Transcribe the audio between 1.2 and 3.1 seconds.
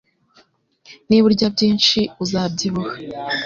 urya byinshi, uzabyibuha